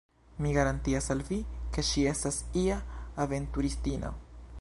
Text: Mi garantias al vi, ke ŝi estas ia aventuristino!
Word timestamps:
Mi 0.43 0.51
garantias 0.55 1.09
al 1.15 1.21
vi, 1.27 1.37
ke 1.75 1.85
ŝi 1.91 2.05
estas 2.13 2.39
ia 2.63 2.79
aventuristino! 3.27 4.11